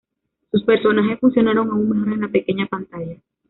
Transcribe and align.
Sus 0.49 0.63
personajes 0.63 1.19
funcionaron 1.19 1.69
aún 1.69 1.87
mejor 1.91 2.11
en 2.13 2.21
la 2.21 2.27
pequeña 2.27 2.65
pantalla. 2.65 3.17